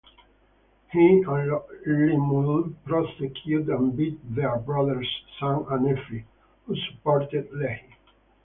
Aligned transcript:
He 0.91 1.21
and 1.27 1.51
Lemuel 1.85 2.73
persecuted 2.85 3.69
and 3.69 3.95
beat 3.95 4.17
their 4.33 4.57
brothers 4.57 5.07
Sam 5.39 5.63
and 5.69 5.85
Nephi, 5.85 6.25
who 6.65 6.75
supported 6.75 7.51
Lehi. 7.51 7.81